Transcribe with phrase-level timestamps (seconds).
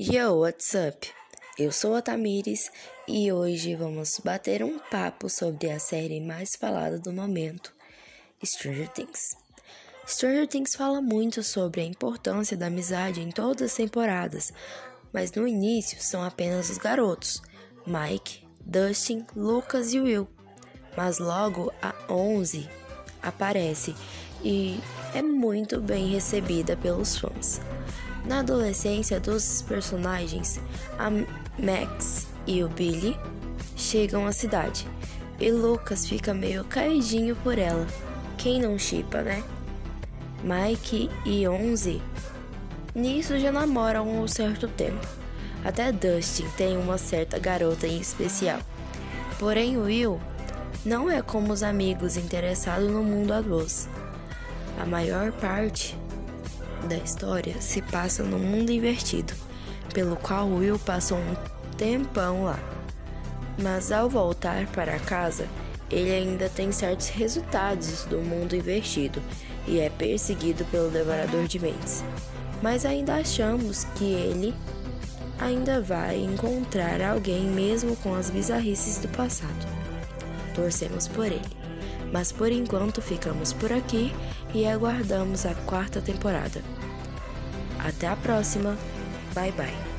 [0.00, 1.06] Yo, what's up?
[1.58, 2.70] Eu sou a Tamires
[3.06, 7.74] e hoje vamos bater um papo sobre a série mais falada do momento,
[8.42, 9.36] Stranger Things.
[10.06, 14.50] Stranger Things fala muito sobre a importância da amizade em todas as temporadas,
[15.12, 17.42] mas no início são apenas os garotos,
[17.86, 20.26] Mike, Dustin, Lucas e Will.
[20.96, 22.66] Mas logo a 11
[23.22, 23.94] aparece
[24.42, 24.80] e
[25.14, 27.60] é muito bem recebida pelos fãs.
[28.24, 30.60] Na adolescência dos personagens,
[30.98, 33.18] a Max e o Billy
[33.76, 34.86] chegam à cidade
[35.40, 37.86] e Lucas fica meio caidinho por ela.
[38.38, 39.42] Quem não chipa, né?
[40.42, 42.00] Mike e Onze
[42.94, 45.06] nisso já namoram um certo tempo.
[45.64, 48.58] Até Dustin tem uma certa garota em especial.
[49.38, 50.20] Porém, Will
[50.84, 53.88] não é como os amigos interessados no mundo a dois.
[54.80, 55.96] A maior parte
[56.88, 59.32] da história se passa no mundo invertido,
[59.92, 61.34] pelo qual Will passou um
[61.76, 62.58] tempão lá.
[63.60, 65.46] Mas ao voltar para casa,
[65.90, 69.22] ele ainda tem certos resultados do mundo invertido
[69.66, 72.02] e é perseguido pelo Devorador de Mentes.
[72.62, 74.54] Mas ainda achamos que ele
[75.38, 79.66] ainda vai encontrar alguém mesmo com as bizarrices do passado.
[80.54, 81.61] Torcemos por ele.
[82.12, 84.12] Mas por enquanto ficamos por aqui
[84.54, 86.62] e aguardamos a quarta temporada.
[87.78, 88.76] Até a próxima.
[89.34, 89.91] Bye bye.